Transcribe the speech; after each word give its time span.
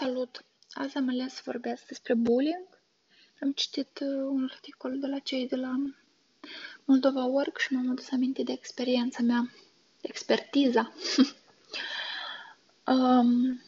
Salut! 0.00 0.44
Azi 0.72 0.96
am 0.96 1.08
ales 1.08 1.34
să 1.34 1.40
vorbesc 1.44 1.86
despre 1.86 2.14
bullying. 2.14 2.68
Am 3.40 3.52
citit 3.52 3.98
uh, 4.00 4.08
un 4.08 4.48
articol 4.52 4.98
de 4.98 5.06
la 5.06 5.18
cei 5.18 5.48
de 5.48 5.56
la 5.56 5.74
Moldova 6.84 7.24
Work 7.24 7.58
și 7.58 7.72
m-am 7.72 7.90
adus 7.90 8.10
aminte 8.10 8.42
de 8.42 8.52
experiența 8.52 9.22
mea, 9.22 9.50
de 10.00 10.08
expertiza. 10.08 10.92
um, 12.94 13.62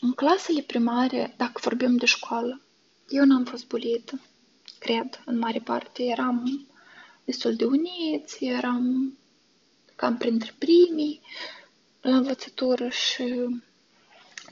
în 0.00 0.12
clasele 0.14 0.62
primare, 0.62 1.34
dacă 1.36 1.60
vorbim 1.62 1.96
de 1.96 2.06
școală, 2.06 2.60
eu 3.08 3.24
n-am 3.24 3.44
fost 3.44 3.66
bulită, 3.66 4.20
cred, 4.78 5.22
în 5.24 5.38
mare 5.38 5.58
parte. 5.58 6.02
Eram 6.02 6.66
destul 7.24 7.54
de 7.56 7.64
uniți, 7.64 8.44
eram 8.44 9.16
cam 9.96 10.16
printre 10.16 10.54
primii 10.58 11.20
la 12.00 12.16
învățătură 12.16 12.88
și 12.88 13.46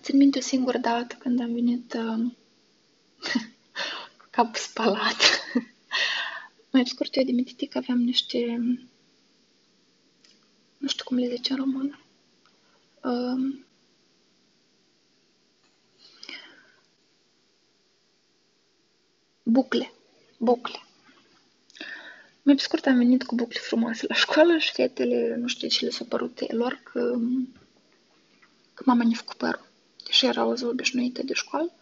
Țin 0.04 0.16
minte 0.16 0.38
o 0.38 0.40
singură 0.40 0.78
dată 0.78 1.16
când 1.18 1.40
am 1.40 1.52
venit 1.52 1.94
uh, 1.94 2.32
cu 4.18 4.26
capul 4.30 4.54
spălat. 4.54 5.16
Mai 6.72 6.86
scurt, 6.86 7.16
eu 7.16 7.24
de 7.24 7.32
mititic 7.32 7.76
aveam 7.76 7.98
niște... 7.98 8.56
Nu 10.76 10.88
știu 10.88 11.04
cum 11.04 11.16
le 11.16 11.28
zice 11.28 11.52
în 11.52 11.58
română. 11.58 12.00
Uh, 13.02 13.58
bucle. 19.42 19.92
Bucle. 20.38 20.82
Mai 22.42 22.54
pe 22.54 22.60
scurt 22.60 22.86
am 22.86 22.96
venit 22.96 23.22
cu 23.22 23.34
bucle 23.34 23.58
frumoase 23.58 24.06
la 24.08 24.14
școală 24.14 24.58
și 24.58 24.72
fetele, 24.72 25.36
nu 25.36 25.46
știu 25.46 25.68
ce 25.68 25.84
le 25.84 25.90
s-a 25.90 26.04
părut 26.08 26.52
lor, 26.52 26.80
că, 26.82 27.18
că 28.74 28.82
mama 28.86 29.04
ne 29.04 29.14
făcut 29.14 29.36
părul 29.36 29.72
și 30.10 30.26
era 30.26 30.44
o 30.44 30.54
zi 30.54 30.64
obișnuită 30.64 31.22
de 31.22 31.32
școală. 31.32 31.72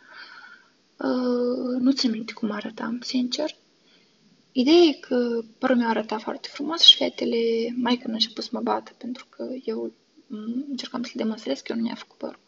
Uh, 0.97 1.81
nu 1.81 1.93
țin 1.93 2.11
minte 2.11 2.33
cum 2.33 2.51
arătam, 2.51 3.01
sincer. 3.01 3.57
Ideea 4.53 4.77
e 4.77 4.93
că 4.93 5.43
părul 5.59 5.77
meu 5.77 5.89
arăta 5.89 6.19
foarte 6.19 6.49
frumos 6.53 6.81
și 6.81 6.97
fetele, 6.97 7.37
mai 7.77 7.97
când 7.97 8.11
a 8.11 8.13
început 8.13 8.45
să 8.45 8.51
mă 8.53 8.61
bată, 8.61 8.93
pentru 8.99 9.27
că 9.29 9.49
eu 9.65 9.93
încercam 10.69 11.03
să 11.03 11.11
le 11.15 11.23
demonstrez 11.23 11.61
că 11.61 11.73
eu 11.73 11.77
nu 11.77 11.83
mi-a 11.83 11.95
făcut 11.95 12.17
părul. 12.17 12.41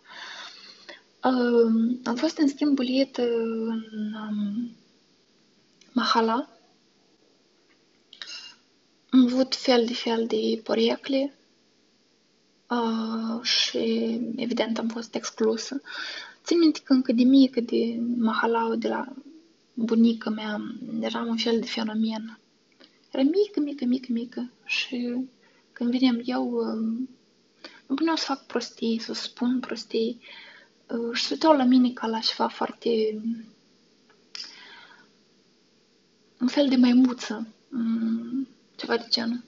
Uh, 1.24 1.98
am 2.04 2.14
fost 2.14 2.38
în 2.38 2.48
schimb 2.48 2.74
bulită 2.74 3.22
în 3.22 4.14
um, 4.14 4.76
Mahala. 5.92 6.48
Am 9.10 9.24
avut 9.24 9.54
fel 9.54 9.84
de 9.86 9.94
fel 9.94 10.26
de 10.26 10.60
porecle 10.64 11.34
uh, 11.36 11.43
și 13.42 13.78
evident 14.36 14.78
am 14.78 14.88
fost 14.88 15.14
exclusă. 15.14 15.80
Țin 16.44 16.58
minte 16.58 16.80
că 16.84 16.92
încă 16.92 17.12
de 17.12 17.22
mică, 17.22 17.60
de 17.60 18.00
mahalau, 18.16 18.74
de 18.74 18.88
la 18.88 19.12
bunica 19.74 20.30
mea, 20.30 20.60
eram 21.00 21.26
un 21.26 21.36
fel 21.36 21.60
de 21.60 21.66
fenomen. 21.66 22.38
Era 23.10 23.22
mică, 23.22 23.60
mică, 23.60 23.84
mică, 23.84 24.06
mică 24.10 24.50
și 24.64 25.26
când 25.72 25.90
veneam 25.90 26.20
eu, 26.24 26.50
uh, 26.50 27.06
îmi 27.86 27.96
puneau 27.96 28.16
să 28.16 28.24
fac 28.24 28.46
prostii, 28.46 28.98
să 28.98 29.12
spun 29.12 29.60
prostii 29.60 30.20
uh, 30.86 31.14
și 31.16 31.24
se 31.24 31.32
uitau 31.32 31.56
la 31.56 31.64
mine 31.64 31.90
ca 31.90 32.06
la 32.06 32.18
ceva 32.18 32.48
foarte 32.48 33.20
un 36.40 36.46
fel 36.46 36.68
de 36.68 36.76
maimuță, 36.76 37.46
um, 37.72 38.48
ceva 38.76 38.96
de 38.96 39.06
genul. 39.10 39.42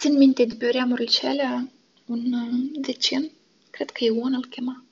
Țin 0.00 0.16
minte 0.16 0.44
de 0.44 0.54
pe 0.54 0.66
vremurile 0.66 1.06
cele 1.08 1.72
un 2.06 2.32
uh, 2.32 2.70
decen, 2.72 3.30
cred 3.70 3.90
că 3.90 4.04
Ion 4.04 4.34
îl 4.34 4.46
chema, 4.46 4.84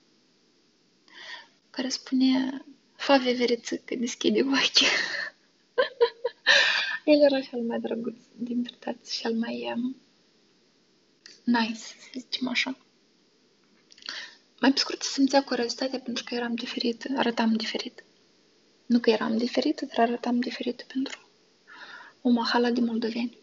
care 1.69 1.89
spune 1.89 2.61
Fa 2.95 3.17
veveriță 3.17 3.81
deschide 3.99 4.41
ochii. 4.41 4.87
El 7.11 7.21
era 7.21 7.39
cel 7.39 7.59
mai 7.61 7.79
drăguț 7.79 8.15
dintre 8.35 8.75
toți, 8.79 9.19
cel 9.19 9.33
mai 9.33 9.73
um, 9.75 9.95
nice, 11.43 11.75
să 11.75 11.93
zicem 12.19 12.47
așa. 12.47 12.77
Mai 14.59 14.71
pe 14.71 14.79
scurt, 14.79 15.01
simțea 15.01 15.43
curiozitatea 15.43 15.99
pentru 15.99 16.23
că 16.23 16.35
eram 16.35 16.55
diferită, 16.55 17.07
arătam 17.15 17.53
diferit. 17.53 18.03
Nu 18.85 18.99
că 18.99 19.09
eram 19.09 19.37
diferită, 19.37 19.85
dar 19.85 20.07
arătam 20.07 20.39
diferit 20.39 20.85
pentru 20.93 21.29
o 22.21 22.29
mahala 22.29 22.71
de 22.71 22.79
moldoveni. 22.79 23.37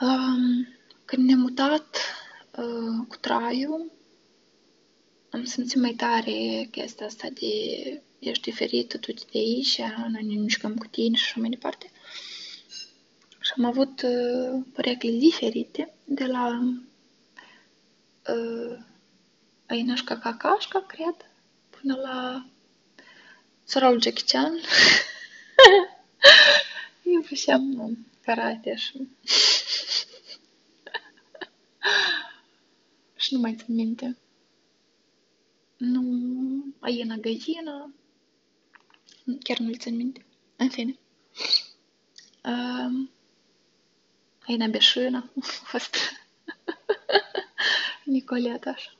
Um, 0.00 0.68
când 1.04 1.26
ne-am 1.26 1.38
mutat 1.38 1.96
uh, 2.56 3.06
cu 3.08 3.16
traiul, 3.16 3.92
am 5.30 5.44
simțit 5.44 5.80
mai 5.80 5.92
tare 5.92 6.68
chestia 6.70 7.06
asta 7.06 7.28
de 7.28 8.02
ești 8.18 8.42
diferită, 8.42 8.98
tu 8.98 9.12
de 9.12 9.24
aici, 9.32 9.78
noi 10.08 10.24
ne 10.24 10.34
mișcăm 10.34 10.76
cu 10.76 10.86
tine 10.86 11.16
și 11.16 11.24
așa 11.24 11.40
mai 11.40 11.48
departe. 11.48 11.90
Și 13.40 13.52
am 13.56 13.64
avut 13.64 14.02
uh, 14.02 14.62
părecle 14.72 15.10
diferite 15.10 15.94
de 16.04 16.24
la 16.24 16.58
uh, 18.28 18.78
Ainașca 19.66 20.18
Cacașca, 20.18 20.84
cred, 20.86 21.30
până 21.70 21.96
la 21.96 22.46
sorul 23.64 24.02
Jackie 24.02 24.24
Chan. 24.26 24.52
Eu 27.14 27.22
făceam 27.22 27.98
karate 28.24 28.76
și 28.76 29.08
și 33.23 33.23
nu 33.34 33.40
mai 33.40 33.54
țin 33.54 33.74
minte. 33.74 34.18
Nu, 35.76 36.02
aiena 36.78 37.16
găină, 37.16 37.94
chiar 39.42 39.58
nu-l 39.58 39.76
țin 39.76 39.96
minte. 39.96 40.26
În 40.56 40.68
fine. 40.68 40.98
Uh, 42.44 43.08
aiena 44.46 44.66
beșână 44.66 45.30
a 45.40 45.44
fost 45.44 45.96
Nicoleta 48.04 48.70
așa. 48.70 48.92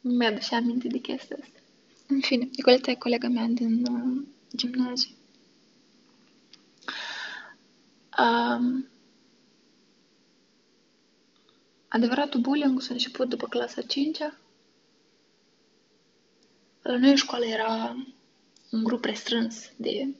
Nu 0.00 0.10
mi-aduce 0.12 0.54
aminte 0.54 0.88
de 0.88 0.98
chestia 0.98 1.36
asta. 1.40 1.58
În 2.06 2.20
fine, 2.20 2.48
Nicoleta 2.56 2.90
e 2.90 2.94
colega 2.94 3.28
mea 3.28 3.46
din 3.46 3.86
uh, 3.86 4.26
gimnaziu. 4.56 5.14
Um, 8.18 8.88
Adevăratul 11.92 12.40
bullying 12.40 12.80
s-a 12.80 12.92
început 12.92 13.28
după 13.28 13.46
clasa 13.46 13.82
5 13.82 14.18
-a. 14.18 14.38
La 16.82 16.96
noi 16.96 17.16
școala 17.16 17.46
era 17.46 17.96
un 18.70 18.84
grup 18.84 19.04
restrâns 19.04 19.70
de... 19.76 20.14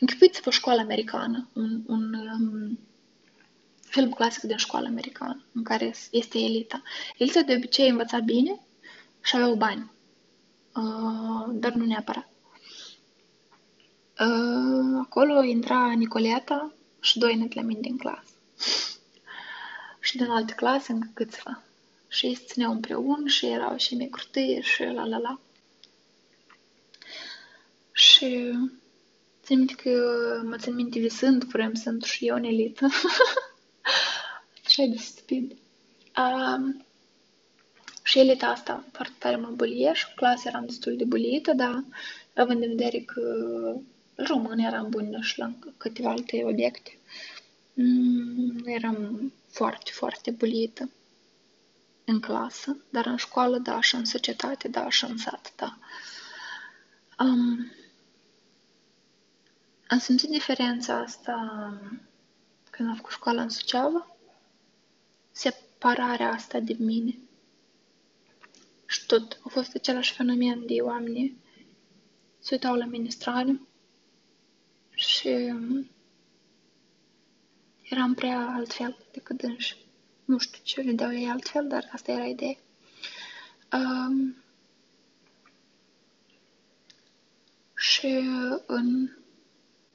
Închipuiți-vă 0.00 0.50
școala 0.50 0.80
americană, 0.80 1.48
un, 1.52 1.82
un 1.86 2.14
um, 2.14 2.78
film 3.80 4.10
clasic 4.10 4.42
din 4.42 4.56
școala 4.56 4.88
americană, 4.88 5.44
în 5.52 5.62
care 5.62 5.94
este 6.10 6.38
elita. 6.38 6.82
Elita 7.16 7.40
de 7.40 7.54
obicei 7.54 7.88
învăța 7.88 8.18
bine 8.18 8.60
și 9.22 9.36
aveau 9.36 9.54
bani, 9.54 9.90
uh, 10.74 11.48
dar 11.52 11.72
nu 11.72 11.84
neapărat. 11.84 12.30
Uh, 14.20 15.00
acolo 15.02 15.42
intra 15.42 15.92
Nicoleta 15.92 16.72
și 17.00 17.18
doi 17.18 17.34
netlemini 17.34 17.80
din 17.80 17.96
clasă 17.96 18.37
și 20.08 20.16
din 20.16 20.30
alte 20.30 20.54
clase 20.54 20.92
încă 20.92 21.08
câțiva. 21.14 21.62
Și 22.08 22.26
ei 22.26 22.34
se 22.34 22.44
țineau 22.46 22.72
împreună 22.72 23.28
și 23.28 23.46
erau 23.46 23.76
și 23.76 23.94
micrutâie 23.94 24.60
și 24.60 24.82
la 24.82 25.04
la 25.04 25.18
la. 25.18 25.40
Și 27.92 28.52
țin 29.42 29.56
minte 29.56 29.74
că 29.74 29.90
mă 30.44 30.56
țin 30.56 30.74
minte 30.74 30.98
visând, 30.98 31.44
vrem 31.44 31.74
să 31.74 31.90
intru 31.90 32.08
și 32.08 32.26
eu 32.26 32.36
în 32.36 32.44
elită. 32.44 32.86
Așa 34.66 34.84
de 34.84 34.96
stupid. 34.96 35.56
Um, 36.16 36.84
și 38.02 38.18
elita 38.18 38.46
asta 38.46 38.84
foarte 38.92 39.14
tare 39.18 39.36
mă 39.36 39.48
bulie 39.48 39.92
și 39.94 40.14
clasa 40.14 40.48
eram 40.48 40.66
destul 40.66 40.96
de 40.96 41.04
bulită, 41.04 41.52
dar 41.52 41.84
având 42.34 42.62
în 42.62 42.68
vedere 42.68 42.98
că 43.00 43.22
român 44.14 44.58
eram 44.58 44.88
bună 44.88 45.20
și 45.20 45.38
la 45.38 45.52
câteva 45.76 46.10
alte 46.10 46.44
obiecte, 46.44 46.98
mm, 47.74 48.62
eram 48.66 49.32
foarte, 49.58 49.90
foarte 49.90 50.30
bulită 50.30 50.90
în 52.04 52.20
clasă, 52.20 52.76
dar 52.90 53.06
în 53.06 53.16
școală, 53.16 53.58
da, 53.58 53.80
și 53.80 53.94
în 53.94 54.04
societate, 54.04 54.68
da, 54.68 54.88
și 54.88 55.04
în 55.04 55.16
sat, 55.16 55.52
da. 55.56 55.78
Um, 57.18 57.70
am 59.88 59.98
simțit 59.98 60.30
diferența 60.30 60.98
asta 60.98 61.34
când 62.70 62.88
am 62.88 62.94
făcut 62.94 63.12
școala 63.12 63.42
în 63.42 63.48
Suceava, 63.48 64.16
separarea 65.32 66.32
asta 66.32 66.60
de 66.60 66.76
mine. 66.78 67.18
Și 68.86 69.06
tot 69.06 69.40
a 69.44 69.48
fost 69.48 69.74
același 69.74 70.12
fenomen 70.12 70.66
de 70.66 70.80
oameni 70.80 71.36
se 72.38 72.54
uitau 72.54 72.74
la 72.74 72.84
mine 72.84 73.08
straniu 73.08 73.68
și 74.90 75.28
um, 75.28 75.90
Eram 77.90 78.14
prea 78.14 78.46
altfel 78.56 78.96
decât 79.12 79.36
dânși. 79.36 79.76
Nu 80.24 80.38
știu 80.38 80.60
ce 80.62 80.82
vedeau 80.82 81.12
ei 81.12 81.28
altfel, 81.28 81.68
dar 81.68 81.88
asta 81.92 82.12
era 82.12 82.24
ideea. 82.24 82.56
Um, 83.72 84.36
și 87.74 88.06
în 88.66 89.10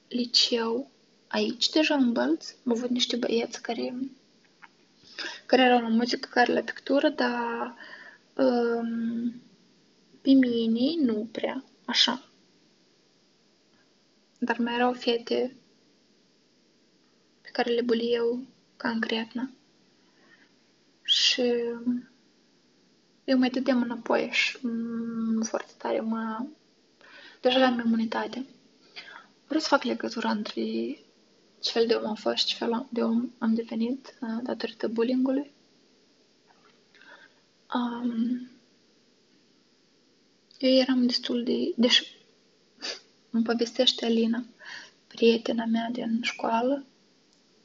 liceu, 0.08 0.90
aici, 1.26 1.68
deja 1.68 1.94
în 1.94 2.12
Bălți, 2.12 2.56
am 2.66 2.72
avut 2.72 2.90
niște 2.90 3.16
băieți 3.16 3.62
care, 3.62 3.94
care 5.46 5.62
erau 5.62 5.80
la 5.80 5.88
muzică, 5.88 6.28
care 6.32 6.52
la 6.52 6.60
pictură, 6.60 7.08
dar 7.08 7.74
um, 8.34 9.42
pe 10.20 10.30
mine 10.30 11.12
nu 11.12 11.28
prea, 11.32 11.64
așa. 11.84 12.22
Dar 14.38 14.58
mai 14.58 14.74
erau 14.74 14.92
fete 14.92 15.56
care 17.54 17.70
le 17.70 17.82
buli 17.82 18.12
eu 18.12 18.40
concretno. 18.76 19.42
Și 21.02 21.42
eu 23.24 23.38
mai 23.38 23.50
dădeam 23.50 23.82
înapoi 23.82 24.28
și 24.32 24.58
foarte 25.42 25.72
tare 25.78 26.00
mă... 26.00 26.46
Deja 27.40 27.56
aveam 27.56 27.86
imunitate. 27.86 28.46
Vreau 29.44 29.60
să 29.60 29.68
fac 29.68 29.82
legătura 29.82 30.30
între 30.30 30.62
ce 31.60 31.70
fel 31.70 31.86
de 31.86 31.94
om 31.94 32.06
am 32.06 32.14
fost, 32.14 32.46
ce 32.46 32.54
fel 32.54 32.86
de 32.90 33.02
om 33.02 33.30
am 33.38 33.54
devenit 33.54 34.18
uh, 34.20 34.42
datorită 34.42 34.88
bullyingului. 34.88 35.50
Um, 37.74 38.50
eu 40.58 40.70
eram 40.70 41.06
destul 41.06 41.44
de... 41.44 41.72
Deși 41.76 42.04
îmi 43.30 43.44
povestește 43.44 44.04
Alina, 44.04 44.44
prietena 45.06 45.64
mea 45.64 45.88
din 45.92 46.18
școală, 46.22 46.84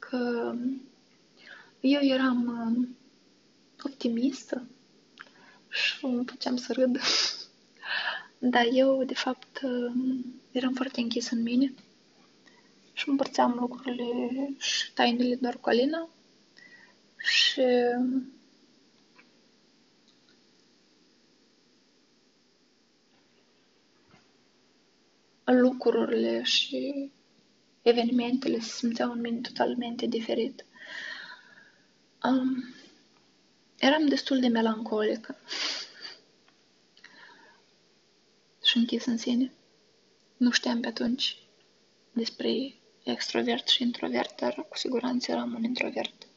că 0.10 0.54
eu 1.80 2.02
eram 2.02 2.48
um, 2.48 2.98
optimistă 3.84 4.68
și 5.70 6.06
îmi 6.06 6.26
făceam 6.26 6.56
să 6.56 6.74
râd. 6.74 7.00
Dar 8.54 8.66
eu, 8.72 9.04
de 9.04 9.14
fapt, 9.14 9.62
um, 9.64 10.26
eram 10.52 10.74
foarte 10.74 11.00
închis 11.02 11.30
în 11.30 11.42
mine 11.42 11.74
și 12.94 13.10
împărțeam 13.10 13.58
lucrurile 13.60 14.06
și 14.58 14.94
tainele 14.94 15.36
doar 15.36 15.58
cu 15.58 15.70
Alina 15.70 16.10
și 17.18 17.62
um, 17.98 18.34
lucrurile 25.46 26.44
și 26.44 27.12
evenimentele 27.82 28.60
se 28.60 28.70
simțeau 28.70 29.12
în 29.12 29.20
mine 29.20 29.40
totalmente 29.40 30.06
diferit. 30.06 30.66
Um, 32.24 32.74
eram 33.78 34.08
destul 34.08 34.40
de 34.40 34.48
melancolică 34.48 35.38
și 38.64 38.78
închis 38.78 39.06
în 39.06 39.18
sine. 39.18 39.54
Nu 40.38 40.52
știam 40.52 40.82
pe 40.82 40.88
atunci 40.88 41.38
despre 42.12 42.76
extrovert 43.04 43.68
și 43.68 43.84
introvert, 43.84 44.40
dar 44.40 44.66
cu 44.70 44.78
siguranță 44.78 45.32
eram 45.32 45.54
un 45.54 45.64
introvert. 45.64 46.28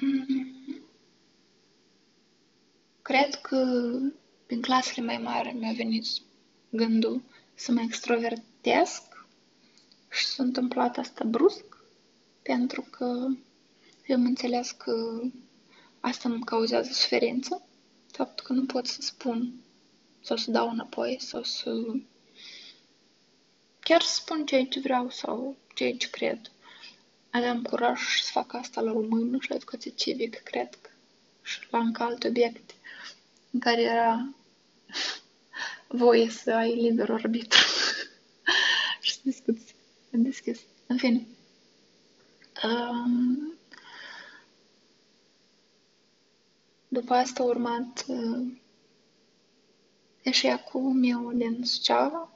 Mm. 0.00 0.56
Cred 3.02 3.34
că 3.34 3.90
prin 4.46 4.60
clasele 4.60 5.06
mai 5.06 5.18
mari 5.18 5.52
mi-a 5.52 5.72
venit 5.72 6.04
gândul 6.70 7.22
să 7.58 7.72
mă 7.72 7.80
extrovertesc 7.80 9.26
și 10.10 10.26
s-a 10.26 10.42
întâmplat 10.42 10.96
asta 10.98 11.24
brusc, 11.24 11.64
pentru 12.42 12.86
că 12.90 13.26
eu 14.06 14.16
am 14.16 14.24
înțeles 14.24 14.70
că 14.70 15.20
asta 16.00 16.28
îmi 16.28 16.44
cauzează 16.44 16.92
suferință, 16.92 17.66
faptul 18.10 18.46
că 18.46 18.52
nu 18.52 18.66
pot 18.66 18.86
să 18.86 19.00
spun 19.00 19.54
sau 20.20 20.36
să 20.36 20.50
dau 20.50 20.68
înapoi 20.68 21.16
sau 21.20 21.42
să 21.42 21.70
chiar 23.80 24.02
să 24.02 24.14
spun 24.14 24.46
ceea 24.46 24.66
ce 24.66 24.80
vreau 24.80 25.10
sau 25.10 25.56
ceea 25.74 25.96
ce 25.96 26.10
cred. 26.10 26.50
Aveam 27.30 27.62
curaj 27.62 28.00
să 28.22 28.30
fac 28.32 28.54
asta 28.54 28.80
la 28.80 28.92
română 28.92 29.38
și 29.40 29.48
la 29.48 29.54
educație 29.54 29.90
civică, 29.90 30.38
cred 30.44 30.74
că, 30.80 30.90
și 31.42 31.58
la 31.70 31.78
încă 31.78 32.02
alte 32.02 32.28
obiecte 32.28 32.74
în 33.50 33.60
care 33.60 33.82
era 33.82 34.34
voie 35.96 36.30
să 36.30 36.52
ai 36.52 36.74
liber 36.74 37.10
arbitru 37.10 37.60
și 39.00 39.12
să 39.12 39.20
discuți 39.22 39.74
în 40.10 40.22
deschis. 40.22 40.60
În 40.86 40.96
fine. 40.96 41.26
Um, 42.64 43.54
după 46.88 47.14
asta 47.14 47.42
a 47.42 47.46
urmat 47.46 48.04
uh, 48.08 48.52
eșecul 50.22 50.92
meu 50.92 51.32
din 51.32 51.64
Suceava. 51.64 52.30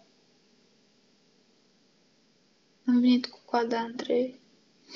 Am 2.87 3.01
venit 3.01 3.27
cu 3.27 3.39
coada 3.45 3.81
între 3.81 4.39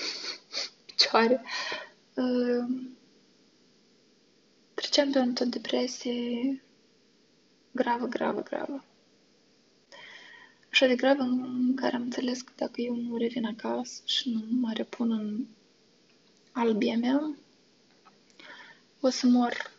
picioare. 0.87 1.43
Uh, 2.15 2.65
treceam 4.75 5.11
pe 5.11 5.43
o 5.43 5.45
depresie 5.45 6.64
gravă, 7.75 8.07
gravă, 8.07 8.43
gravă. 8.43 8.85
Așa 10.71 10.87
de 10.87 10.95
gravă 10.95 11.23
în 11.23 11.75
care 11.75 11.97
am 11.97 12.03
înțeles 12.03 12.41
că 12.41 12.53
dacă 12.57 12.81
eu 12.81 12.95
nu 12.95 13.17
revin 13.17 13.45
acasă 13.45 14.03
și 14.05 14.31
nu 14.31 14.41
mă 14.49 14.73
repun 14.75 15.11
în 15.11 15.47
albia 16.53 16.97
mea, 16.97 17.37
o 19.01 19.09
să 19.09 19.27
mor 19.27 19.73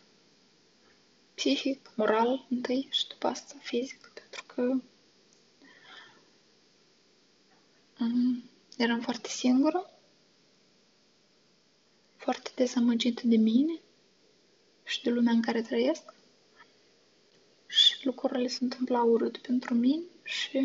psihic, 1.35 1.91
moral 1.95 2.45
întâi 2.49 2.87
și 2.91 3.07
după 3.07 3.27
asta 3.27 3.55
fizic, 3.61 4.11
pentru 4.13 4.43
că 4.45 4.61
um, 7.99 8.43
eram 8.77 8.99
foarte 8.99 9.29
singură, 9.29 9.89
foarte 12.15 12.51
dezamăgită 12.55 13.21
de 13.25 13.37
mine 13.37 13.79
și 14.83 15.03
de 15.03 15.09
lumea 15.09 15.33
în 15.33 15.41
care 15.41 15.61
trăiesc 15.61 16.13
lucrurile 18.05 18.47
se 18.47 18.57
întâmplau 18.61 19.09
urât 19.09 19.37
pentru 19.37 19.73
mine 19.73 20.03
și 20.23 20.57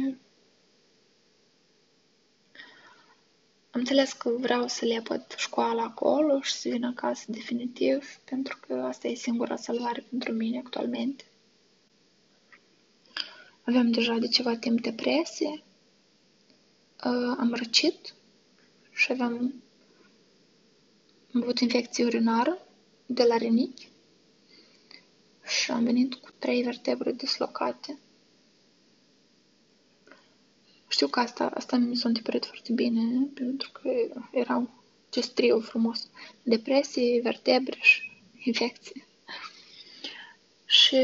am 3.70 3.80
înțeles 3.80 4.12
că 4.12 4.30
vreau 4.30 4.66
să 4.68 4.84
le 4.84 4.94
lepăd 4.94 5.34
școala 5.36 5.82
acolo 5.82 6.40
și 6.40 6.52
să 6.52 6.68
vin 6.68 6.84
acasă 6.84 7.24
definitiv, 7.28 8.20
pentru 8.24 8.58
că 8.66 8.74
asta 8.74 9.08
e 9.08 9.14
singura 9.14 9.56
salvare 9.56 10.04
pentru 10.10 10.32
mine 10.32 10.58
actualmente. 10.58 11.24
Aveam 13.62 13.90
deja 13.90 14.18
de 14.18 14.28
ceva 14.28 14.56
timp 14.56 14.80
depresie, 14.80 15.62
uh, 17.04 17.36
am 17.38 17.54
răcit 17.54 18.14
și 18.92 19.12
aveam 19.12 19.54
am 21.34 21.42
avut 21.42 21.58
infecție 21.58 22.04
urinară 22.04 22.58
de 23.06 23.22
la 23.22 23.36
rinichi 23.36 23.89
și 25.50 25.70
am 25.70 25.84
venit 25.84 26.14
cu 26.14 26.30
trei 26.38 26.62
vertebre 26.62 27.12
dislocate. 27.12 27.98
Știu 30.88 31.06
că 31.06 31.20
asta, 31.20 31.46
asta 31.54 31.76
mi 31.76 31.96
s-a 31.96 32.08
întipărit 32.08 32.44
foarte 32.44 32.72
bine, 32.72 33.26
pentru 33.34 33.70
că 33.70 33.90
erau 34.32 34.70
ce 35.08 35.20
trio 35.20 35.60
frumos. 35.60 36.08
Depresie, 36.42 37.20
vertebre 37.20 37.78
și 37.80 38.22
infecție. 38.44 39.06
Și 40.66 40.96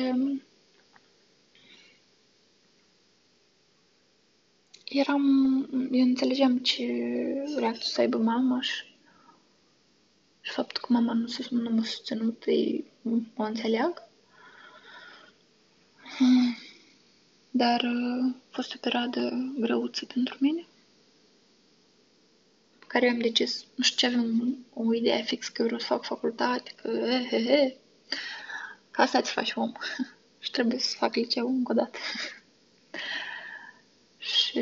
eram, 4.85 5.59
eu 5.93 6.05
înțelegeam 6.05 6.59
ce 6.59 6.85
reacție 7.57 7.91
să 7.91 8.01
aibă 8.01 8.19
mama 8.19 8.61
și, 8.61 8.85
și 10.41 10.53
faptul 10.53 10.83
că 10.83 10.93
mama 10.93 11.13
nu, 11.13 11.27
nu 11.51 11.71
m-a 11.71 11.85
susținut, 11.85 12.45
mă 13.35 13.47
înțeleag. 13.47 14.06
Dar 17.51 17.81
uh, 17.81 18.25
a 18.25 18.51
fost 18.51 18.75
o 18.75 18.79
perioadă 18.81 19.53
greuță 19.59 20.05
pentru 20.05 20.37
mine, 20.41 20.67
care 22.87 23.09
am 23.09 23.19
decis, 23.19 23.65
nu 23.75 23.85
știu 23.85 24.09
ce 24.09 24.17
aveam 24.17 24.57
o 24.75 24.95
idee 24.95 25.23
fix 25.23 25.49
că 25.49 25.63
vreau 25.63 25.79
să 25.79 25.87
fac 25.87 26.05
facultate, 26.05 26.73
că 26.83 26.89
he, 26.89 27.27
he, 27.29 27.45
he. 27.45 27.77
Ca 28.91 29.03
asta 29.03 29.21
ți 29.21 29.33
faci 29.33 29.53
om. 29.55 29.73
și 30.45 30.51
trebuie 30.51 30.79
să 30.79 30.97
fac 30.99 31.15
liceu 31.15 31.49
încă 31.49 31.73
o 31.73 31.75
dată. 31.75 31.99
și 34.19 34.61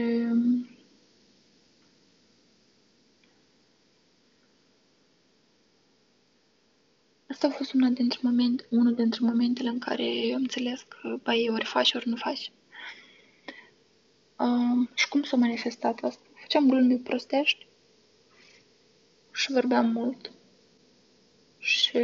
Asta 7.34 7.46
a 7.46 7.50
fost 7.50 7.72
una 7.72 7.88
dintre 7.88 8.18
moment, 8.22 8.66
unul 8.70 8.94
dintre 8.94 9.20
momentele 9.22 9.68
în 9.68 9.78
care 9.78 10.30
am 10.34 10.40
înțeles 10.40 10.84
că, 10.88 11.18
băi, 11.22 11.48
ori 11.52 11.64
faci, 11.64 11.94
ori 11.94 12.08
nu 12.08 12.16
faci. 12.16 12.52
Uh, 14.38 14.88
și 14.94 15.08
cum 15.08 15.22
s-a 15.22 15.36
manifestat 15.36 15.98
asta? 16.02 16.22
Făceam 16.34 16.68
glume 16.68 16.96
prostești 16.96 17.66
și 19.32 19.52
vorbeam 19.52 19.90
mult. 19.90 20.30
Și 21.58 21.98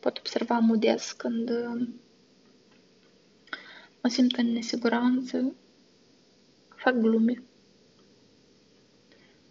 pot 0.00 0.18
observa 0.18 0.58
modest 0.58 1.12
când 1.12 1.50
mă 4.02 4.08
simt 4.08 4.36
în 4.36 4.46
nesiguranță, 4.46 5.54
fac 6.76 6.94
glume. 6.94 7.42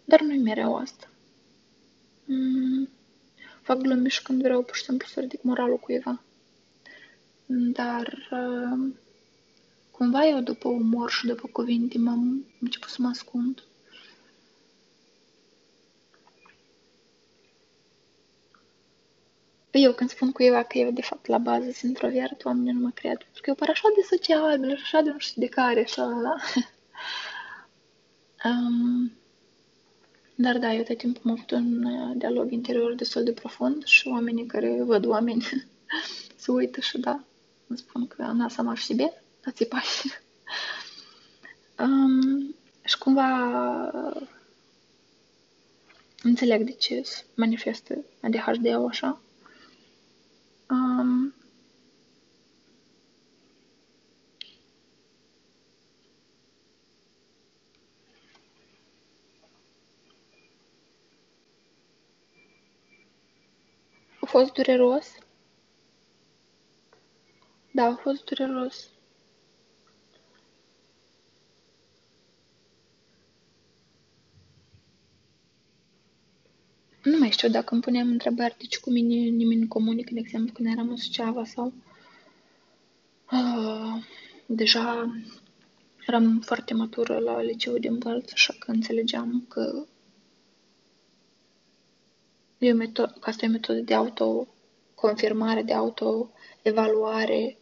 Dar 0.04 0.20
nu-i 0.20 0.38
mereu 0.38 0.76
asta. 0.76 1.10
Mm, 2.24 2.88
fac 3.70 3.78
glume 3.78 4.08
și 4.08 4.22
când 4.22 4.42
vreau 4.42 4.62
pur 4.62 4.76
și 4.76 4.84
simplu 4.84 5.06
să 5.06 5.20
ridic 5.20 5.42
moralul 5.42 5.78
cuiva. 5.78 6.22
Dar 7.46 8.28
uh, 8.30 8.94
cumva 9.90 10.26
eu 10.26 10.40
după 10.40 10.68
umor 10.68 11.10
și 11.10 11.26
după 11.26 11.48
cuvinte 11.52 11.98
m-am 11.98 12.44
început 12.60 12.88
să 12.88 12.96
mă 13.00 13.08
ascund. 13.08 13.64
Eu 19.70 19.92
când 19.92 20.10
spun 20.10 20.32
cuiva 20.32 20.62
că 20.62 20.78
eu 20.78 20.90
de 20.90 21.02
fapt 21.02 21.26
la 21.26 21.38
bază 21.38 21.70
sunt 21.70 21.90
introvert, 21.90 22.44
oamenii 22.44 22.72
nu 22.72 22.80
mă 22.80 22.90
cred. 22.94 23.16
Pentru 23.16 23.42
că 23.42 23.48
eu 23.48 23.54
par 23.54 23.68
așa 23.68 23.88
de 23.94 24.16
sociabil, 24.16 24.72
așa 24.72 25.00
de 25.00 25.10
nu 25.10 25.18
știu 25.18 25.42
de 25.42 25.48
care, 25.48 25.80
așa, 25.80 26.04
la. 26.04 26.34
um, 28.50 29.12
dar 30.39 30.57
da, 30.57 30.73
eu 30.73 30.83
tot 30.83 30.97
timpul 30.97 31.21
am 31.25 31.31
avut 31.31 31.51
un 31.51 31.83
uh, 31.83 32.15
dialog 32.17 32.51
interior 32.51 32.95
destul 32.95 33.23
de 33.23 33.31
profund 33.31 33.83
și 33.85 34.07
oamenii 34.07 34.45
care 34.45 34.83
văd 34.83 35.05
oameni 35.05 35.45
se 36.35 36.51
uită 36.51 36.81
și 36.81 36.97
da, 36.97 37.23
îmi 37.67 37.77
spun 37.77 38.07
că 38.07 38.23
она 38.23 38.49
сама 38.49 38.73
в 38.73 38.79
себе, 38.79 39.13
а 39.45 39.51
типа 39.51 39.81
um, 41.79 42.55
și 42.83 42.97
cumva 42.97 43.29
înțeleg 46.23 46.63
de 46.63 46.71
ce 46.71 47.01
se 47.03 47.23
manifestă 47.35 47.97
ADHD-ul 48.21 48.87
așa. 48.87 49.21
Fost 64.40 64.52
dureros. 64.52 65.06
Da, 67.70 67.84
a 67.84 67.94
fost 67.94 68.24
dureros. 68.24 68.88
Nu 77.02 77.18
mai 77.18 77.30
știu 77.30 77.48
dacă 77.48 77.74
îmi 77.74 77.82
puneam 77.82 78.08
întrebări 78.08 78.56
de 78.58 78.64
ce 78.64 78.78
cu 78.80 78.90
mine 78.90 79.14
nimeni 79.14 79.60
nu 79.60 79.68
comunică, 79.68 80.10
de 80.14 80.20
exemplu, 80.20 80.52
când 80.52 80.68
eram 80.68 80.88
în 80.88 80.96
Suceava 80.96 81.44
sau... 81.44 81.72
Uh, 83.32 84.04
deja 84.46 85.14
eram 86.06 86.40
foarte 86.40 86.74
matură 86.74 87.18
la 87.18 87.42
liceu 87.42 87.78
din 87.78 87.98
Bălț, 87.98 88.32
așa 88.32 88.54
că 88.58 88.70
înțelegeam 88.70 89.44
că 89.48 89.86
e 92.60 92.72
o 92.72 92.76
metodă, 92.76 93.16
că 93.20 93.28
asta 93.28 93.44
e 93.44 93.48
o 93.48 93.52
metodă 93.52 93.80
de 93.80 93.94
autoconfirmare, 93.94 95.62
de 95.62 95.72
autoevaluare 95.72 97.58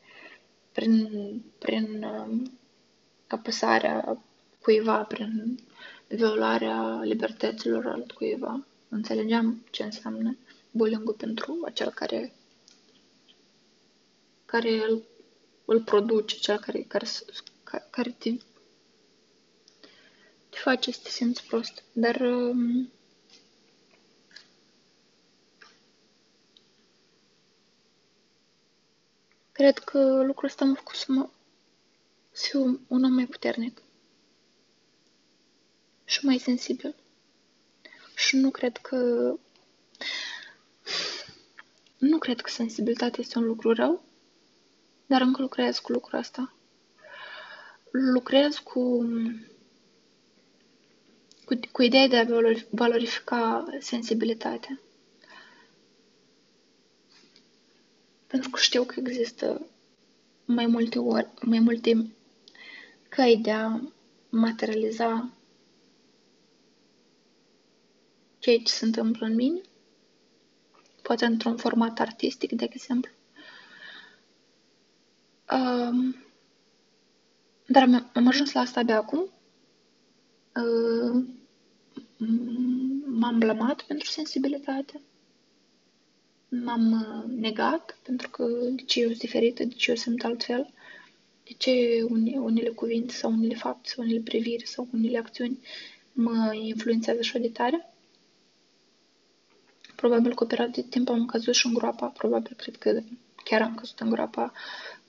prin, 0.73 1.43
prin 1.59 2.03
uh, 2.05 2.51
apăsarea 3.27 4.23
cuiva, 4.63 5.03
prin 5.03 5.59
violarea 6.09 7.01
libertăților 7.03 7.87
altcuiva 7.87 8.67
înțelegeam 8.89 9.65
ce 9.71 9.83
înseamnă 9.83 10.37
bullying 10.71 11.17
pentru 11.17 11.59
acel 11.65 11.91
care, 11.91 12.33
care 14.45 14.85
îl, 14.89 15.03
îl 15.65 15.83
produce, 15.83 16.37
cel 16.37 16.59
care, 16.59 16.83
care, 16.83 17.07
care 17.91 18.11
te, 18.19 18.31
te 20.49 20.59
face 20.59 20.91
să 20.91 21.01
te 21.03 21.09
simți 21.09 21.47
prost. 21.47 21.83
Dar 21.93 22.21
um, 22.21 22.91
cred 29.59 29.79
că 29.79 30.23
lucrul 30.23 30.49
ăsta 30.49 30.65
m-a 30.65 30.75
făcut 30.75 30.95
să 30.95 31.13
mă 31.13 31.29
să 32.33 32.47
fiu 32.51 32.81
un 32.89 33.05
om 33.05 33.13
mai 33.13 33.27
puternic 33.27 33.83
și 36.05 36.25
mai 36.25 36.39
sensibil. 36.39 36.95
Și 38.15 38.37
nu 38.37 38.51
cred 38.51 38.77
că... 38.77 38.97
Nu 41.99 42.19
cred 42.19 42.41
că 42.41 42.51
sensibilitatea 42.51 43.19
este 43.23 43.39
un 43.39 43.45
lucru 43.45 43.73
rău, 43.73 44.05
dar 45.07 45.21
încă 45.21 45.41
lucrez 45.41 45.79
cu 45.79 45.93
lucrul 45.93 46.19
ăsta. 46.19 46.55
Lucrez 47.91 48.57
cu, 48.59 49.05
cu, 51.45 51.55
cu 51.73 51.83
ideea 51.83 52.09
de 52.09 52.17
a 52.17 52.27
valorifica 52.71 53.65
sensibilitatea. 53.81 54.81
Pentru 58.29 58.51
că 58.51 58.59
știu 58.61 58.85
că 58.85 58.95
există 59.01 59.67
mai 60.45 60.67
multe 60.67 60.99
ori, 60.99 61.29
mai 61.41 61.59
multe 61.59 62.13
căi 63.09 63.39
de 63.43 63.51
a 63.51 63.81
materializa 64.29 65.31
ceea 68.39 68.59
ce 68.59 68.73
se 68.73 68.85
întâmplă 68.85 69.27
în 69.27 69.35
mine, 69.35 69.61
poate 71.03 71.25
într-un 71.25 71.57
format 71.57 71.99
artistic, 71.99 72.53
de 72.53 72.65
exemplu. 72.71 73.13
Um, 75.53 76.17
dar 77.67 78.09
am 78.15 78.27
ajuns 78.27 78.53
la 78.53 78.61
asta 78.61 78.83
de 78.83 78.93
acum. 78.93 79.31
Uh, 80.55 81.25
m-am 83.07 83.39
blamat 83.39 83.83
pentru 83.83 84.09
sensibilitate. 84.09 85.01
M-am 86.49 86.93
uh, 86.93 87.41
negat 87.41 87.99
pentru 88.03 88.31
că 88.31 88.45
de 88.71 88.83
ce 88.83 89.01
eu 89.01 89.07
sunt 89.07 89.19
diferită, 89.19 89.65
de 89.65 89.75
ce 89.75 89.91
eu 89.91 89.97
sunt 89.97 90.25
altfel, 90.25 90.73
de 91.45 91.55
ce 91.59 92.03
unele 92.39 92.69
cuvinte 92.69 93.15
sau 93.15 93.31
unele 93.33 93.55
fapte 93.55 93.89
sau 93.89 94.05
unele 94.05 94.21
priviri 94.21 94.67
sau 94.67 94.89
unele 94.93 95.19
acțiuni 95.19 95.59
mă 96.13 96.55
influențează 96.55 97.19
așa 97.23 97.39
de 97.39 97.49
tare. 97.49 97.93
Probabil 99.97 100.35
cu 100.35 100.43
o 100.43 100.47
perioadă 100.47 100.81
de 100.81 100.87
timp 100.91 101.09
am 101.09 101.27
căzut 101.27 101.55
și 101.55 101.67
în 101.67 101.75
groapa, 101.75 102.07
probabil 102.07 102.55
cred 102.57 102.77
că 102.77 103.01
chiar 103.45 103.63
am 103.63 103.75
căzut 103.75 104.01
în 104.01 104.11
groapa 104.11 104.53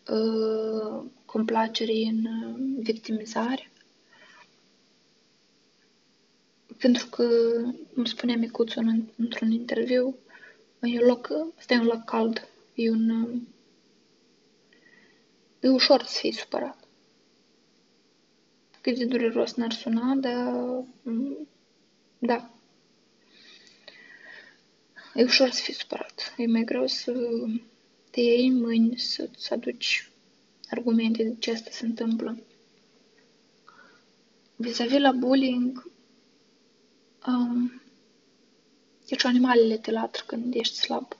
uh, 0.09 1.03
complacerii 1.25 2.03
în 2.09 2.25
uh, 2.25 2.83
victimizare. 2.83 3.71
Pentru 6.77 7.07
că, 7.07 7.23
îmi 7.93 8.07
spunea 8.07 8.35
micuțul 8.35 8.83
în, 8.87 9.03
într-un 9.17 9.51
interviu, 9.51 10.15
e 10.81 10.99
un 10.99 11.07
loc, 11.07 11.29
ăsta 11.57 11.73
e 11.73 11.79
un 11.79 11.85
loc 11.85 12.03
cald, 12.03 12.47
e 12.73 12.89
un... 12.89 13.09
Uh, 13.09 13.41
e 15.59 15.69
ușor 15.69 16.03
să 16.03 16.17
fii 16.19 16.31
supărat. 16.31 16.77
Cât 18.81 18.97
de 18.97 19.05
dureros 19.05 19.53
n-ar 19.53 19.71
suna, 19.71 20.13
dar... 20.15 20.53
Mm, 21.01 21.47
da, 22.19 22.49
E 25.19 25.23
ușor 25.23 25.49
să 25.49 25.61
fii 25.61 25.73
supărat. 25.73 26.33
E 26.37 26.45
mai 26.45 26.63
greu 26.63 26.87
să 26.87 27.13
te 28.11 28.19
iei 28.19 28.47
în 28.47 28.59
mâini, 28.59 28.97
să-ți 28.97 29.53
aduci 29.53 30.09
argumente 30.69 31.23
de 31.23 31.35
ce 31.39 31.51
asta 31.51 31.69
se 31.71 31.85
întâmplă. 31.85 32.39
Vis-a-vis 34.55 34.99
la 34.99 35.11
bullying, 35.11 35.91
um, 37.27 37.81
e 39.09 39.17
și 39.17 39.25
animalele 39.25 39.77
te 39.77 39.91
latră 39.91 40.23
când 40.25 40.55
ești 40.55 40.75
slab. 40.75 41.17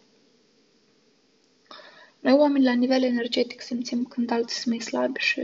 Noi 2.20 2.34
oameni 2.34 2.64
la 2.64 2.74
nivel 2.74 3.04
energetic 3.04 3.62
simțim 3.62 4.06
când 4.06 4.32
alții 4.32 4.56
sunt 4.56 4.76
mai 4.76 4.84
slabi 4.84 5.20
și 5.20 5.42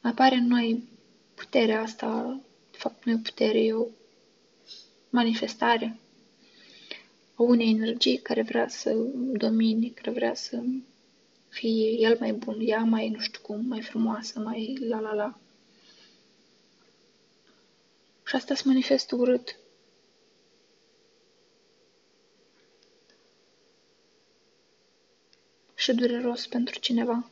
apare 0.00 0.34
în 0.34 0.46
noi 0.46 0.88
puterea 1.34 1.80
asta, 1.80 2.40
de 2.70 2.76
fapt 2.78 3.04
nu 3.04 3.12
e 3.12 3.20
putere, 3.22 3.58
e 3.58 3.72
o 3.72 3.86
manifestare 5.10 5.98
a 7.34 7.42
unei 7.42 7.70
energii 7.70 8.18
care 8.18 8.42
vrea 8.42 8.68
să 8.68 8.92
domine, 9.32 9.88
care 9.88 10.10
vrea 10.10 10.34
să 10.34 10.62
fie 11.48 11.90
el 11.90 12.16
mai 12.20 12.32
bun, 12.32 12.56
ea 12.60 12.84
mai 12.84 13.08
nu 13.08 13.18
știu 13.18 13.40
cum, 13.42 13.66
mai 13.66 13.82
frumoasă, 13.82 14.38
mai 14.38 14.76
la 14.80 15.00
la 15.00 15.14
la. 15.14 15.38
Și 18.24 18.36
asta 18.36 18.54
se 18.54 18.62
manifestă 18.64 19.16
urât. 19.16 19.56
Și 25.86 25.94
dureros 25.94 26.46
pentru 26.46 26.78
cineva. 26.78 27.30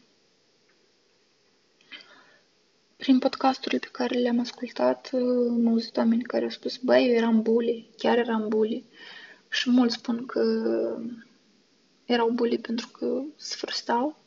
Prin 2.97 3.19
podcasturile 3.19 3.79
pe 3.79 3.89
care 3.93 4.19
le-am 4.19 4.39
ascultat, 4.41 5.11
am 5.13 5.67
auzit 5.67 5.97
oameni 5.97 6.23
care 6.23 6.45
au 6.45 6.51
spus, 6.51 6.77
băi, 6.77 7.07
eu 7.07 7.15
eram 7.15 7.43
bully, 7.43 7.91
chiar 7.97 8.19
eram 8.19 8.49
bully. 8.49 8.85
Și 9.51 9.71
mulți 9.71 9.95
spun 9.95 10.27
că 10.27 10.43
erau 12.05 12.31
bully 12.31 12.59
pentru 12.59 12.89
că 12.89 13.23
se 13.37 13.55
frustau. 13.57 14.19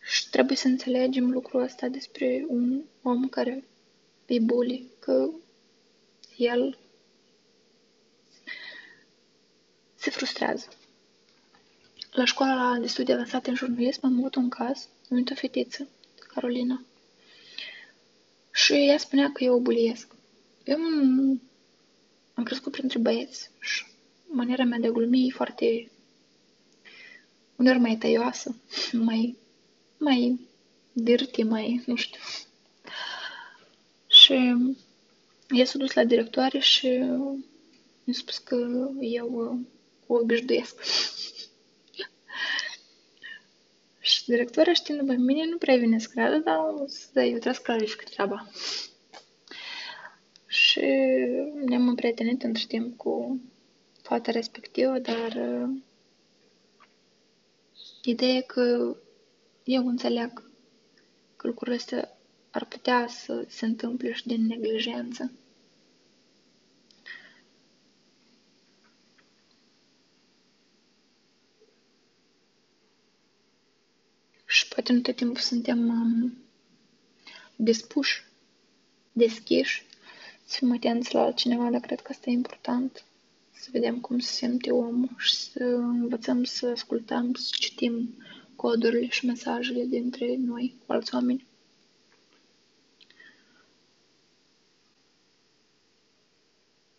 Și 0.00 0.30
trebuie 0.30 0.56
să 0.56 0.66
înțelegem 0.66 1.30
lucrul 1.30 1.62
ăsta 1.62 1.88
despre 1.88 2.44
un 2.48 2.82
om 3.02 3.28
care 3.28 3.64
e 4.26 4.40
bully, 4.40 4.90
că 4.98 5.30
el 6.36 6.78
se 9.94 10.10
frustrează. 10.10 10.68
La 12.14 12.24
școala 12.24 12.78
de 12.80 12.86
studii 12.86 13.14
avansate 13.14 13.50
în 13.50 13.56
jurnalism 13.56 14.00
am 14.06 14.18
avut 14.18 14.34
un 14.34 14.48
caz, 14.48 14.88
am 15.10 15.24
o 15.30 15.34
fetiță, 15.34 15.88
Carolina. 16.34 16.84
Și 18.50 18.72
ea 18.72 18.98
spunea 18.98 19.30
că 19.32 19.44
eu 19.44 19.54
o 19.54 19.60
buliesc. 19.60 20.14
Eu 20.64 20.78
am 22.34 22.42
crescut 22.44 22.72
printre 22.72 22.98
băieți 22.98 23.50
și 23.60 23.84
maniera 24.26 24.64
mea 24.64 24.78
de 24.78 24.86
a 24.86 24.90
glumi 24.90 25.26
e 25.26 25.30
foarte 25.30 25.90
uneori 27.56 27.78
mai 27.78 27.96
tăioasă, 27.96 28.56
mai, 28.92 29.36
mai 29.98 30.40
dirty, 30.92 31.42
mai, 31.42 31.82
nu 31.86 31.94
știu. 31.94 32.20
Și 34.06 34.54
ea 35.50 35.64
s-a 35.64 35.78
dus 35.78 35.92
la 35.92 36.04
directoare 36.04 36.58
și 36.58 36.88
mi-a 38.04 38.14
spus 38.14 38.38
că 38.38 38.56
eu 39.00 39.60
o 40.06 40.14
obișnuiesc. 40.14 40.74
Și 44.04 44.24
directoarea 44.24 44.72
știind 44.72 45.06
pe 45.06 45.16
mine 45.16 45.44
nu 45.46 45.56
prea 45.56 45.76
vine 45.76 45.98
să 45.98 46.08
creadă, 46.10 46.36
dar 46.38 46.58
da, 47.12 47.22
eu 47.24 47.30
trebuie 47.30 47.54
să 47.54 47.60
clarific 47.62 48.02
treaba. 48.02 48.48
Și 50.46 50.80
ne-am 51.64 51.88
împrietenit 51.88 52.42
între 52.42 52.64
timp 52.68 52.96
cu 52.96 53.40
fata 54.02 54.30
respectivă, 54.30 54.98
dar 54.98 55.32
uh, 55.36 55.68
ideea 58.02 58.32
e 58.32 58.40
că 58.40 58.96
eu 59.64 59.86
înțeleg 59.86 60.50
că 61.36 61.46
lucrurile 61.46 61.76
astea 61.76 62.16
ar 62.50 62.64
putea 62.64 63.06
să 63.08 63.44
se 63.48 63.64
întâmple 63.64 64.12
și 64.12 64.26
din 64.26 64.46
neglijență. 64.46 65.32
Poate 74.74 74.92
nu 74.92 75.00
tot 75.00 75.16
timpul 75.16 75.40
suntem 75.40 75.88
um, 75.88 76.38
dispuși, 77.56 78.24
deschiși, 79.12 79.84
să 80.44 80.56
fim 80.58 80.72
atenți 80.72 81.14
la 81.14 81.20
altcineva, 81.20 81.70
dar 81.70 81.80
cred 81.80 82.00
că 82.00 82.08
asta 82.10 82.30
e 82.30 82.32
important. 82.32 83.04
Să 83.54 83.68
vedem 83.72 84.00
cum 84.00 84.18
se 84.18 84.32
simte 84.32 84.70
omul 84.70 85.14
și 85.16 85.34
să 85.34 85.64
învățăm 85.74 86.44
să 86.44 86.66
ascultăm, 86.66 87.34
să 87.34 87.50
citim 87.58 88.14
codurile 88.56 89.08
și 89.08 89.26
mesajele 89.26 89.84
dintre 89.84 90.36
noi 90.36 90.76
cu 90.86 90.92
alți 90.92 91.14
oameni. 91.14 91.46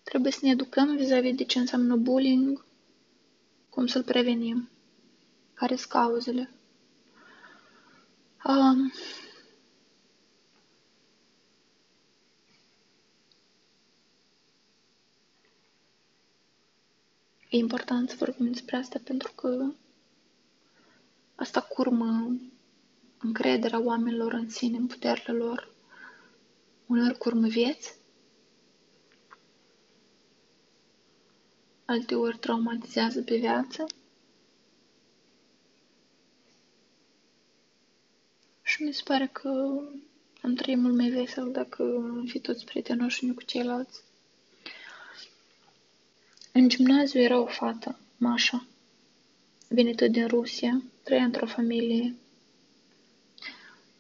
Trebuie 0.04 0.32
să 0.32 0.40
ne 0.42 0.50
educăm 0.50 0.96
vis-a-vis 0.96 1.36
de 1.36 1.44
ce 1.44 1.60
înseamnă 1.60 1.96
bullying, 1.96 2.66
cum 3.70 3.88
să-l 3.88 4.04
prevenim, 4.04 4.70
care 5.54 5.76
sunt 5.76 5.90
cauzele. 5.90 6.50
Um, 8.46 8.92
e 17.50 17.58
important 17.58 18.10
să 18.10 18.16
vorbim 18.20 18.52
despre 18.52 18.76
asta 18.76 19.00
pentru 19.04 19.32
că 19.36 19.72
asta 21.36 21.62
curmă 21.62 22.36
încrederea 23.20 23.80
oamenilor 23.82 24.34
în 24.34 24.50
sine, 24.50 24.78
în 24.78 24.88
puterile 24.88 25.34
lor. 25.34 25.74
Uneori 26.86 27.18
curmă 27.18 27.48
vieți, 27.48 27.96
alteori 31.86 32.38
traumatizează 32.38 33.22
pe 33.22 33.38
viață. 33.38 33.86
mi 38.83 38.93
se 38.93 39.03
pare 39.05 39.29
că 39.33 39.49
am 40.43 40.55
trăit 40.55 40.79
mult 40.79 40.97
mai 40.97 41.09
vesel 41.09 41.53
dacă 41.53 41.83
am 41.83 42.25
fi 42.29 42.39
toți 42.39 42.65
prietenoși 42.65 43.25
unii 43.25 43.35
cu 43.35 43.43
ceilalți. 43.43 44.03
În 46.53 46.69
gimnaziu 46.69 47.21
era 47.21 47.39
o 47.41 47.47
fată, 47.47 47.99
Mașa, 48.17 48.67
venită 49.69 50.07
din 50.07 50.27
Rusia, 50.27 50.83
trăia 51.03 51.25
într-o 51.25 51.47
familie 51.47 52.15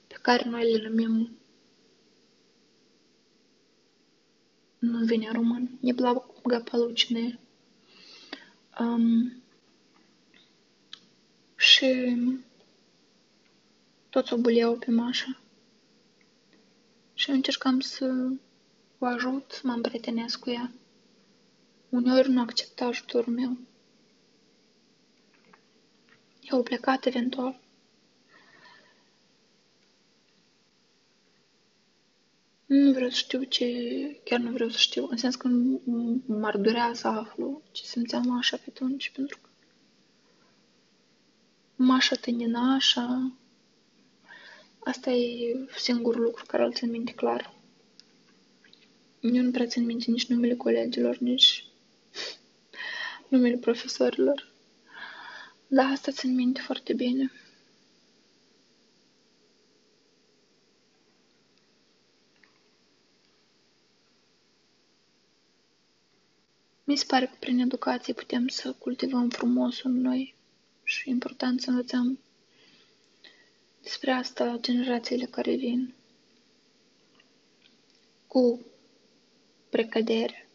pe 0.06 0.16
care 0.22 0.48
noi 0.48 0.72
le 0.72 0.88
numim 0.88 1.38
nu 4.78 5.04
vine 5.04 5.30
român, 5.32 5.78
Nebлагополучные. 5.80 7.38
Um, 8.80 9.42
și 11.56 12.16
toți 14.13 14.33
o 14.33 14.37
buleau 14.37 14.77
pe 14.77 14.91
Mașa. 14.91 15.39
Și 17.13 17.29
eu 17.29 17.35
încercam 17.35 17.79
să 17.79 18.31
o 18.97 19.05
ajut, 19.05 19.51
să 19.51 19.61
mă 19.63 19.73
împrietenesc 19.73 20.39
cu 20.39 20.49
ea. 20.49 20.71
Uneori 21.89 22.29
nu 22.29 22.41
accepta 22.41 22.85
ajutorul 22.85 23.33
meu. 23.33 23.57
Eu 26.41 26.63
plecat 26.63 27.05
eventual. 27.05 27.59
Nu 32.65 32.91
vreau 32.91 33.09
să 33.09 33.15
știu 33.15 33.43
ce, 33.43 33.67
chiar 34.23 34.39
nu 34.39 34.51
vreau 34.51 34.69
să 34.69 34.77
știu, 34.77 35.07
în 35.09 35.17
sens 35.17 35.35
că 35.35 35.47
m-ar 36.25 36.57
durea 36.57 36.93
să 36.93 37.07
aflu 37.07 37.61
ce 37.71 37.83
simțeam 37.83 38.37
așa 38.37 38.57
pe 38.57 38.63
atunci, 38.67 39.11
pentru 39.15 39.39
că 39.41 39.49
Mașa 41.75 42.15
tânina 42.15 42.73
așa, 42.73 43.33
asta 44.83 45.09
e 45.11 45.55
singurul 45.77 46.21
lucru 46.21 46.43
care 46.47 46.63
îl 46.63 46.73
țin 46.73 46.89
minte 46.89 47.11
clar. 47.13 47.53
Eu 49.19 49.41
nu 49.41 49.51
prea 49.51 49.67
țin 49.67 49.85
minte 49.85 50.11
nici 50.11 50.25
numele 50.25 50.55
colegilor, 50.55 51.17
nici 51.17 51.65
numele 53.29 53.57
profesorilor. 53.57 54.51
Da, 55.67 55.83
asta 55.83 56.11
țin 56.11 56.35
minte 56.35 56.61
foarte 56.61 56.93
bine. 56.93 57.31
Mi 66.83 66.95
se 66.95 67.05
pare 67.07 67.25
că 67.25 67.35
prin 67.39 67.59
educație 67.59 68.13
putem 68.13 68.47
să 68.47 68.71
cultivăm 68.71 69.29
frumosul 69.29 69.89
în 69.91 70.01
noi 70.01 70.35
și 70.83 71.09
e 71.09 71.11
important 71.11 71.61
să 71.61 71.69
învățăm 71.69 72.19
despre 73.83 74.11
asta 74.11 74.57
generațiile 74.61 75.25
care 75.25 75.55
vin 75.55 75.93
cu 78.27 78.59
precădere. 79.69 80.47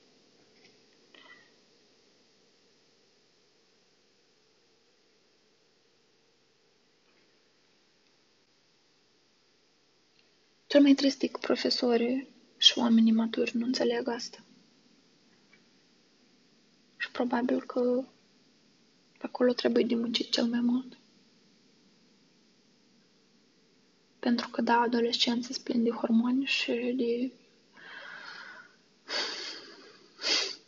Cel 10.66 10.80
mai 10.82 10.94
trist 10.94 11.22
e 11.22 11.26
că 11.26 11.38
profesorii 11.40 12.28
și 12.56 12.78
oamenii 12.78 13.12
maturi 13.12 13.56
nu 13.56 13.66
înțeleg 13.66 14.08
asta. 14.08 14.44
Și 16.96 17.10
probabil 17.10 17.62
că 17.62 18.04
acolo 19.20 19.52
trebuie 19.52 19.84
de 19.84 19.94
muncit 19.94 20.30
cel 20.30 20.44
mai 20.46 20.60
mult. 20.60 20.97
Pentru 24.28 24.48
că, 24.48 24.62
da, 24.62 24.80
adolescența 24.80 25.48
se 25.52 25.60
plin 25.62 25.82
de 25.82 25.90
hormoni 25.90 26.44
și 26.44 26.72
de 26.96 27.32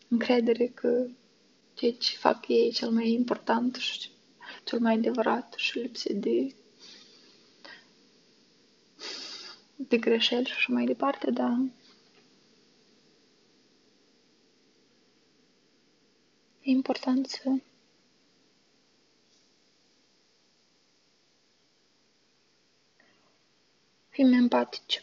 încredere 0.08 0.66
că 0.66 1.06
ceea 1.74 1.92
ce 1.92 2.16
fac 2.16 2.48
ei 2.48 2.66
e 2.66 2.70
cel 2.70 2.90
mai 2.90 3.10
important 3.10 3.74
și 3.74 4.10
cel 4.64 4.78
mai 4.78 4.94
adevărat 4.94 5.54
și 5.56 5.78
lipsit 5.78 6.16
de 6.20 6.54
de 9.76 9.96
greșeli 9.96 10.46
și 10.46 10.52
așa 10.56 10.72
mai 10.72 10.84
departe, 10.84 11.30
dar 11.30 11.58
e 16.60 16.70
important 16.70 17.26
să 17.26 17.50
fim 24.10 24.32
empatici. 24.32 25.02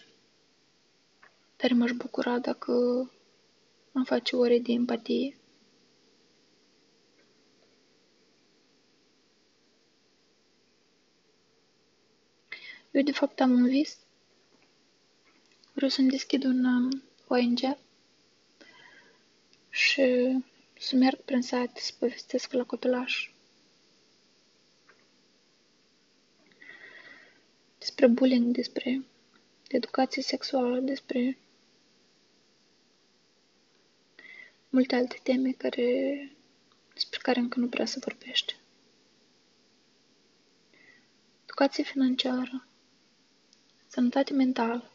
Dar 1.58 1.72
m-aș 1.72 1.92
bucura 1.92 2.40
dacă 2.40 2.72
am 3.94 4.04
face 4.04 4.36
ore 4.36 4.60
de 4.60 4.72
empatie. 4.72 5.38
Eu, 12.92 13.02
de 13.04 13.12
fapt, 13.12 13.40
am 13.40 13.52
un 13.52 13.68
vis. 13.68 13.98
Vreau 15.74 15.90
să-mi 15.92 16.10
deschid 16.10 16.44
un 16.44 16.66
um, 16.66 17.04
ONG 17.28 17.60
și 19.70 20.38
să 20.80 20.96
merg 20.96 21.20
prin 21.20 21.42
sat 21.42 21.78
să 21.78 21.92
povestesc 22.00 22.52
la 22.52 22.64
copilaș 22.64 23.32
despre 27.88 28.08
bullying, 28.08 28.56
despre 28.56 29.06
educație 29.68 30.22
sexuală, 30.22 30.80
despre 30.80 31.38
multe 34.70 34.96
alte 34.96 35.20
teme 35.24 35.52
care, 35.52 36.32
despre 36.94 37.20
care 37.24 37.40
încă 37.40 37.60
nu 37.60 37.68
prea 37.68 37.86
se 37.86 38.00
vorbește. 38.00 38.54
Educație 41.44 41.84
financiară, 41.84 42.68
sănătate 43.88 44.34
mentală, 44.34 44.92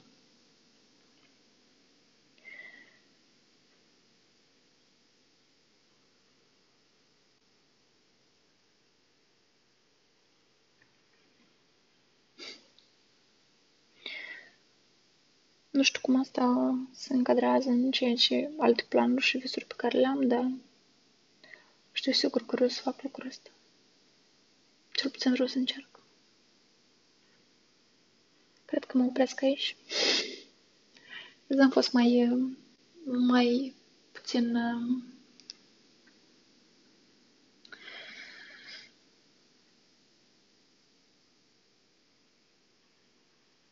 Nu 15.83 15.89
știu 15.89 16.01
cum 16.03 16.21
asta 16.21 16.77
se 16.93 17.13
încadrează 17.15 17.69
în 17.69 17.91
ceea 17.91 18.15
ce 18.15 18.51
alte 18.59 18.85
planuri 18.89 19.23
și 19.25 19.39
visuri 19.39 19.65
pe 19.65 19.75
care 19.77 19.99
le-am, 19.99 20.27
dar 20.27 20.51
știu 21.93 22.13
sigur 22.13 22.41
că 22.47 22.55
vreau 22.55 22.69
să 22.71 22.81
fac 22.83 23.03
lucrul 23.03 23.29
ăsta. 23.29 23.51
Cel 24.93 25.11
puțin 25.11 25.33
vreau 25.33 25.49
să 25.49 25.59
încerc. 25.59 26.01
Cred 28.65 28.85
că 28.85 28.99
mă 28.99 29.05
opresc 29.05 29.43
aici. 29.43 29.77
Azi 31.51 31.61
am 31.61 31.71
fost 31.71 31.93
mai, 31.93 32.39
mai 33.05 33.75
puțin 34.13 34.57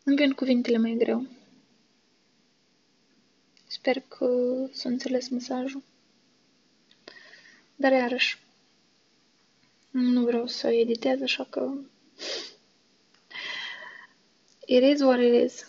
îmi 0.04 0.16
vin 0.16 0.32
cuvintele 0.32 0.76
mai 0.78 0.94
greu. 0.98 1.38
Sper 3.80 4.00
că 4.08 4.26
s-a 4.72 4.88
înțeles 4.88 5.28
mesajul. 5.28 5.82
Dar 7.76 7.92
iarăși, 7.92 8.38
nu 9.90 10.24
vreau 10.24 10.46
să 10.46 10.68
editez, 10.68 11.22
așa 11.22 11.44
că 11.50 11.72
it 14.66 14.82
is 14.82 15.00
what 15.00 15.20
it 15.20 15.44
is. 15.44 15.64